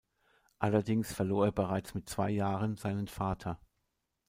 Allerdings 0.57 1.13
verlor 1.13 1.45
er 1.45 1.51
bereits 1.51 1.93
mit 1.93 2.09
zwei 2.09 2.31
Jahren 2.31 2.75
seinen 2.75 3.07
Vater. 3.07 3.59